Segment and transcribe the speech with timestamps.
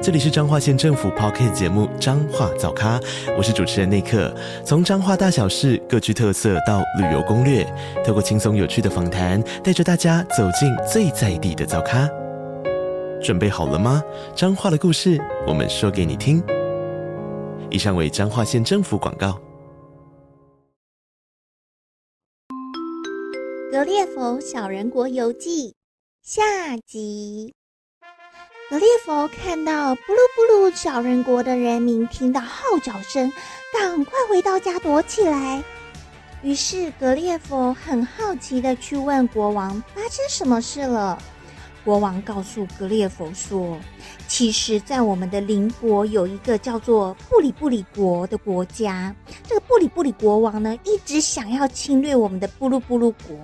[0.00, 3.00] 这里是彰化县政府 Podcast 节目《彰化早咖》，
[3.36, 4.32] 我是主持人内克。
[4.64, 7.66] 从彰化大小事各具特色到旅游攻略，
[8.06, 12.08] 透过轻松有趣的访谈，带着大家走进最在地的早咖。
[13.20, 14.00] 准备好了吗？
[14.36, 16.40] 彰化的故事，我们说给你听。
[17.68, 19.36] 以上为彰化县政府广告。
[23.72, 25.70] 《格列佛小人国游记》
[26.22, 26.42] 下
[26.86, 27.57] 集。
[28.70, 33.32] 格列佛看到布鲁布鲁小人国的人民听到号角声，
[33.72, 35.64] 赶快回到家躲起来。
[36.42, 41.18] 于是格列佛很好奇的去问国王发生什么事了。
[41.82, 43.78] 国王告诉格列佛说
[44.28, 53.34] ：“其实，在我们的邻国有一个叫做布里布里国的国家，这个布里布里国王呢，一直想要侵略我们的布鲁布鲁国。”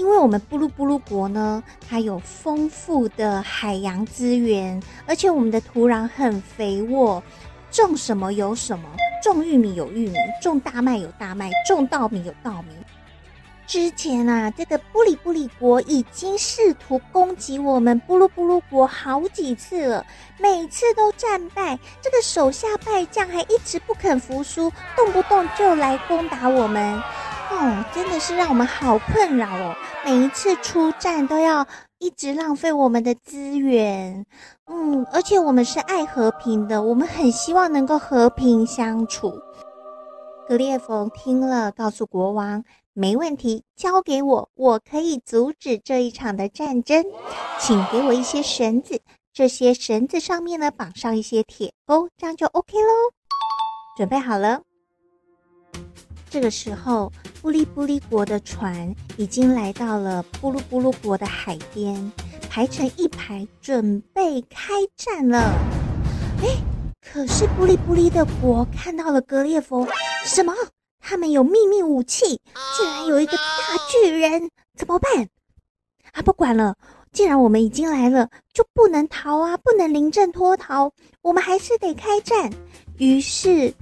[0.00, 7.22] 因为我们布鲁布鲁国呢，它有丰富的海洋资源，而且我们的土壤很肥沃，
[7.70, 8.88] 种什么有什么，
[9.22, 12.68] 种玉米有玉米，种大麦有大麦，种稻米有稻米。
[13.66, 20.06] 之前啊，这个布里布里国已经试图攻击我们布鲁布鲁国好几次了，
[20.38, 21.78] 每次都战败。
[22.00, 27.00] 这个手下败将还一直不肯服输，动不动就来攻打我们。
[27.60, 29.76] 哦，真的是让我们好困扰哦！
[30.02, 31.66] 每一次出战都要
[31.98, 34.24] 一直浪费我们的资源，
[34.64, 39.38] 嗯，而且我们是爱和平的，我们很希望能够和平相处。
[40.48, 47.04] 格列佛听了，告诉国王：“没问题，交给我，我可以阻止这一场的战争。
[47.58, 49.02] 请给我一些绳子，
[49.34, 53.12] 这些绳子上面呢，绑上一些铁钩，这样就 OK 喽。
[53.98, 54.62] 准备好了。”
[56.30, 62.12] 这个时候，布里布里国的船已经来到了布鲁布鲁国的海边，
[62.48, 65.52] 排成一排，准备开战了。
[66.40, 66.56] 哎，
[67.02, 69.84] 可是布里布里的国看到了格列佛，
[70.24, 70.54] 什么？
[71.00, 72.40] 他们有秘密武器，
[72.76, 73.42] 竟然有一个大
[73.90, 75.28] 巨人，怎么办？
[76.12, 76.76] 啊，不管了，
[77.10, 80.92] 既然我们已经来了，就不能逃啊，不能临阵脱逃，
[81.22, 82.52] 我们还是得开战。
[82.98, 83.74] 于是。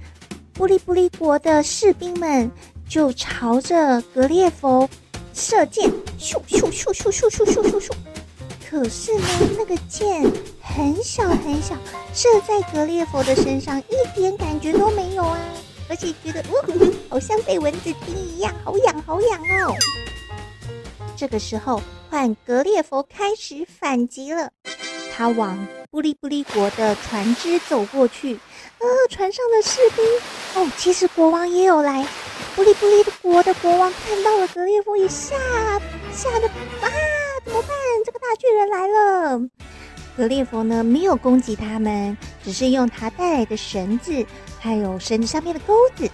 [0.59, 2.51] 布里布里国的士兵们
[2.85, 4.89] 就朝着格列佛
[5.33, 5.89] 射箭，
[6.19, 7.91] 咻咻咻咻咻咻咻咻咻。
[8.69, 9.25] 可是呢，
[9.57, 10.21] 那个箭
[10.61, 11.75] 很小很小，
[12.13, 15.39] 射在格列佛的身上一点感觉都没有啊，
[15.87, 19.73] 而且觉得呜，好像被蚊子叮一样，好痒好痒哦。
[21.15, 24.51] 这个时候，换格列佛开始反击了，
[25.15, 25.57] 他往
[25.89, 28.37] 布里布里国的船只走过去。
[28.81, 30.05] 呃，船上的士兵
[30.59, 32.05] 哦，其实国王也有来。
[32.53, 35.37] 布利布利的国的国王看到了格列佛，一下
[36.11, 36.91] 吓得啊，
[37.45, 37.69] 怎么办？
[38.05, 39.39] 这个大巨人来了。
[40.17, 44.25] 格列佛呢，没有攻击他们，只是用他带来的绳子，
[44.59, 46.11] 还有绳子上面的钩子，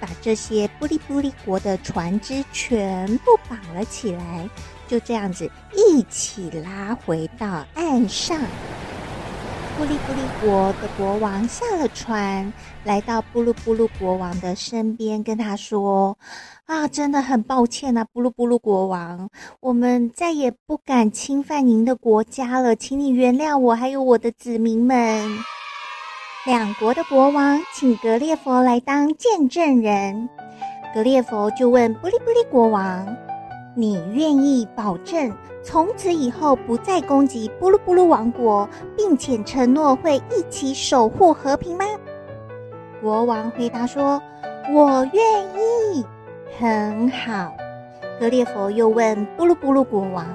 [0.00, 4.50] 把这些布利布利国的船只全部绑了起来，
[4.88, 8.40] 就这样子一起拉回到岸上。
[9.76, 12.52] 布利布利国的国王下了船，
[12.84, 16.16] 来到布鲁布鲁国王的身边，跟他说
[16.66, 19.28] ：“啊，真的很抱歉啊，布鲁布鲁国王，
[19.60, 25.28] 我们再也不敢侵犯您的国家了，请你原谅我，还有我的子民们。”
[26.46, 30.28] 两国的国王请格列佛来当见证人，
[30.94, 33.16] 格列佛就问布利布利国王
[33.74, 35.32] ：“你愿意保证？”
[35.64, 41.86] 从此以后不再攻击布鲁布鲁王国，并且承诺会一起守护和平吗？
[43.00, 44.20] 国王回答说
[44.74, 45.44] ：“我愿
[45.94, 46.04] 意。”
[46.60, 47.50] 很好。
[48.20, 50.26] 格列佛又问布鲁布鲁国王：“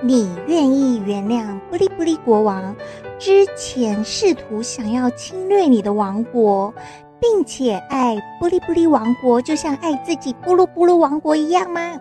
[0.00, 2.74] 你愿意原谅布里布里国王
[3.18, 6.72] 之前试图想要侵略你的王国，
[7.20, 12.00] 并且爱布里布里王国就像爱自己布鲁布鲁王国一样吗？”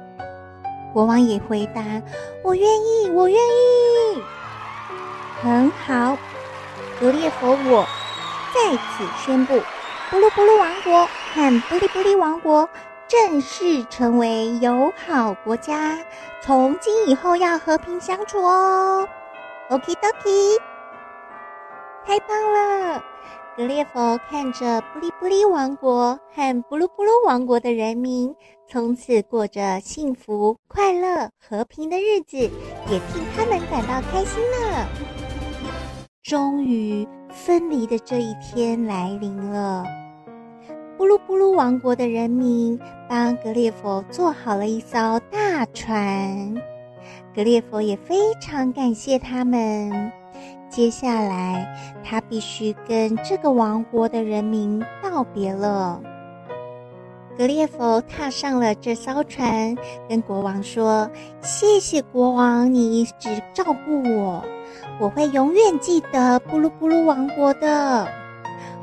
[0.97, 1.83] 国王也回答
[2.41, 4.23] ：“我愿意，我愿意。”
[5.43, 6.17] 很好，
[6.99, 7.85] 格列佛，我
[8.51, 9.61] 在此宣布，
[10.09, 12.67] 布鲁布鲁王国和布利布利王国
[13.07, 15.99] 正式成为友好国家，
[16.41, 19.07] 从今以后要和平相处哦。
[19.69, 20.59] OK，Doki，
[22.07, 23.03] 太棒了！
[23.57, 28.31] 格列佛看着布利布利王国和布鲁布鲁王国的人民，
[28.69, 34.85] 从此过着幸福、快乐、和平的日子，也替他们感到开心呢。
[36.21, 39.83] 终于，分离的这一天来临了。
[40.95, 46.53] 布鲁布鲁王国的人民帮格列佛做好了一艘大船，
[47.33, 50.11] 格列佛也非常感谢他们。
[50.69, 51.67] 接下来，
[52.03, 55.99] 他必须跟这个王国的人民道别了。
[57.37, 59.75] 格列佛踏上了这艘船，
[60.09, 61.09] 跟国王说
[61.41, 64.43] ：“谢谢国王，你一直照顾我，
[64.99, 68.07] 我会永远记得布鲁布鲁王国的。”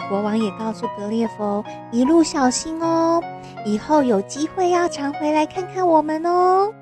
[0.08, 3.20] 国王也告诉格列佛：“一路小心哦，
[3.64, 6.72] 以后有机会要常回来看看我们哦。”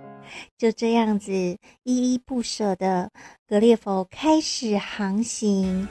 [0.59, 3.11] 就这样子，依依不舍的
[3.49, 5.89] 格列佛开始航行，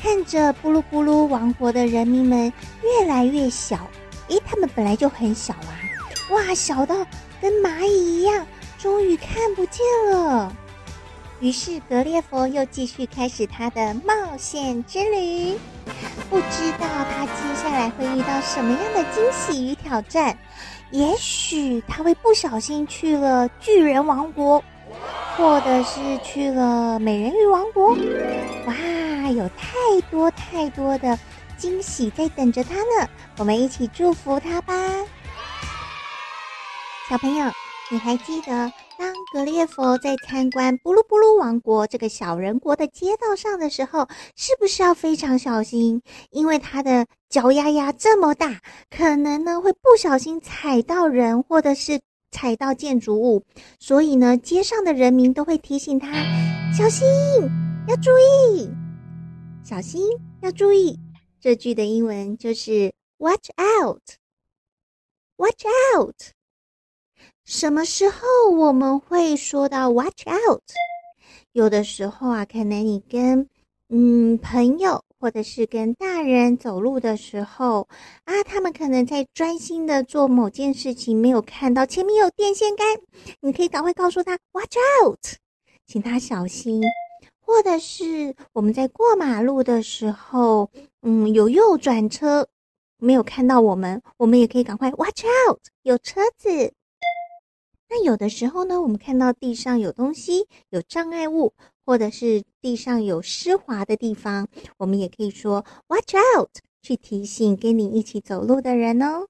[0.00, 2.52] 看着布鲁布鲁王国的人民们
[2.82, 3.88] 越来越小。
[4.28, 5.78] 诶，他们本来就很小啊，
[6.30, 6.96] 哇，小到
[7.40, 8.46] 跟蚂蚁一样，
[8.78, 9.80] 终于看不见
[10.10, 10.50] 了。
[11.40, 15.58] 于是格列佛又继续开始他的冒险之旅，
[16.30, 20.36] 不知道他接下来会遇到什么样的惊喜挑战。
[20.90, 24.62] 也许他会不小心去了巨人王国，
[25.36, 27.90] 或者是去了美人鱼王国。
[28.66, 28.74] 哇，
[29.30, 31.18] 有太多太多的
[31.56, 33.08] 惊喜在等着他呢！
[33.38, 34.74] 我们一起祝福他吧，
[37.08, 37.50] 小朋友，
[37.90, 38.72] 你还记得
[39.04, 46.00] 当格列佛在参观布鲁布鲁王国这个小人国的街道上的时候，是不是要非常小心？
[46.30, 53.44] 因为他的脚丫丫这么大，可能呢会不小心踩到人，或者是踩到建筑物。
[53.78, 56.08] 所以呢，街上的人民都会提醒他
[56.74, 57.06] 小心，
[57.86, 58.10] 要注
[58.56, 58.70] 意，
[59.62, 60.00] 小心
[60.40, 60.98] 要注意。
[61.42, 64.06] 这句的英文就是 “Watch out”，Watch
[65.94, 66.16] out。
[67.44, 68.18] 什么时候
[68.50, 70.62] 我们会说到 “watch out”？
[71.52, 73.46] 有的时候啊，可能你跟
[73.90, 77.86] 嗯朋友或者是跟大人走路的时候
[78.24, 82.86] 啊，他们可能在专心的做某件事情，没有看到前面有电线杆，
[83.40, 85.20] 你可以赶快告诉他 “watch out”，
[85.86, 86.82] 请他小心。
[87.46, 90.70] 或者是我们在过马路的时候，
[91.02, 92.48] 嗯，有右转车
[92.96, 96.72] 没有看到我们，我们也可以赶快 “watch out”，有车子。
[97.96, 101.54] 那有的时候呢，我们看到地上有东西，有障碍物，
[101.86, 104.48] 或者是地上有湿滑的地方，
[104.78, 106.50] 我们也可以说 “watch out”
[106.82, 109.28] 去提醒跟你一起走路的人哦。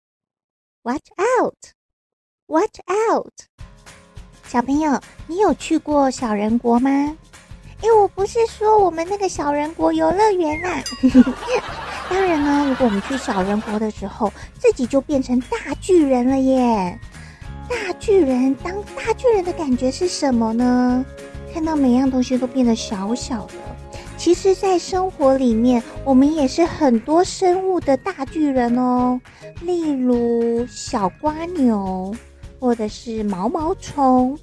[0.82, 1.10] “Watch
[1.42, 3.34] out”，“watch out”。
[4.46, 6.90] 小朋友，你有去过小人国吗？
[7.82, 10.82] 哎，我不是说我们那个小人国游乐园啦。
[12.08, 16.98] 当然呢，如果我们去小人国的时候，自己就变成大巨人了耶。
[17.74, 21.04] 大巨人，当大巨人的感觉是什么呢？
[21.52, 23.54] 看到每样东西都变得小小的。
[24.16, 29.20] 其实，在生活里面，我们也是很多生物的大巨人哦。
[29.62, 32.14] 例如小瓜牛，
[32.60, 34.38] 或者是毛毛虫。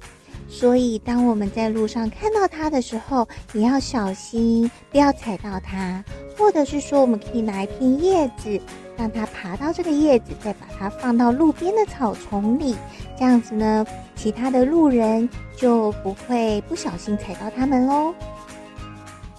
[0.46, 6.04] 所以，当我们在路上看到它的时候，也要小心，不要踩到它。
[6.42, 8.60] 或者是说，我们可以拿一片叶子。
[8.94, 12.76] 让它爬到这个叶子，再把它放到路边的草丛里，
[13.18, 13.84] 这样子呢，
[14.14, 18.14] 其他的路人就不会不小心踩到它们喽。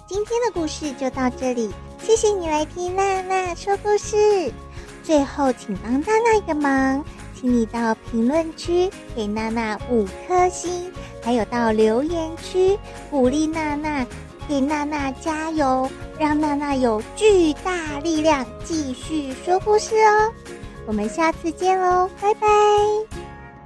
[0.08, 1.70] 今天的故事就到这里，
[2.02, 4.52] 谢谢你来听娜娜说故事。
[5.04, 7.02] 最后，请帮娜娜一个忙，
[7.40, 10.90] 请你到评论区给娜娜五颗星，
[11.22, 12.76] 还有到留言区
[13.08, 14.04] 鼓励娜娜。
[14.48, 20.32] 给娜娜加油，让娜娜有巨大力量继续说故事哦！
[20.86, 22.46] 我们下次见喽，拜拜！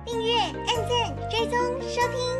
[0.04, 1.58] 订阅、按键、追踪、
[1.88, 2.37] 收听，